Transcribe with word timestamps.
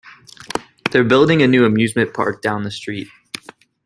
They're 0.89 1.03
building 1.03 1.43
a 1.43 1.47
new 1.47 1.63
amusement 1.63 2.11
park 2.15 2.41
down 2.41 2.63
the 2.63 2.71
street. 2.71 3.07